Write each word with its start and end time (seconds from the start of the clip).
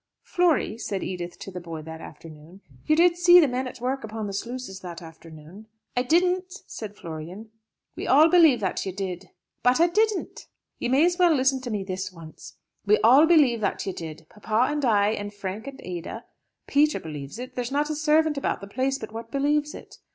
"Flory," 0.23 0.79
said 0.79 1.03
Edith 1.03 1.37
to 1.37 1.51
the 1.51 1.59
boy 1.61 1.83
that 1.83 2.01
afternoon, 2.01 2.61
"you 2.87 2.95
did 2.95 3.17
see 3.17 3.39
the 3.39 3.47
men 3.47 3.67
at 3.67 3.79
work 3.79 4.03
upon 4.03 4.25
the 4.25 4.33
sluices 4.33 4.79
that 4.79 4.99
afternoon?" 4.99 5.67
"I 5.95 6.01
didn't," 6.01 6.51
said 6.65 6.95
Florian. 6.95 7.51
"We 7.95 8.07
all 8.07 8.27
believe 8.27 8.61
that 8.61 8.83
you 8.83 8.91
did." 8.91 9.29
"But 9.61 9.79
I 9.79 9.85
didn't." 9.85 10.47
"You 10.79 10.89
may 10.89 11.05
as 11.05 11.19
well 11.19 11.35
listen 11.35 11.61
to 11.61 11.69
me 11.69 11.83
this 11.83 12.11
once. 12.11 12.55
We 12.83 12.97
all 13.01 13.27
believe 13.27 13.61
that 13.61 13.85
you 13.85 13.93
did 13.93 14.25
papa 14.27 14.71
and 14.73 14.83
I, 14.83 15.09
and 15.09 15.31
Frank 15.31 15.67
and 15.67 15.79
Ada; 15.83 16.25
Peter 16.65 16.99
believes 16.99 17.37
it; 17.37 17.53
there's 17.53 17.71
not 17.71 17.91
a 17.91 17.95
servant 17.95 18.39
about 18.39 18.59
the 18.59 18.65
place 18.67 18.97
but 18.97 19.11
what 19.11 19.29
believes 19.29 19.75
it. 19.75 19.99